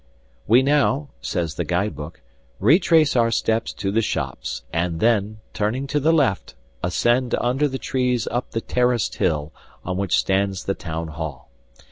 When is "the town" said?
10.63-11.09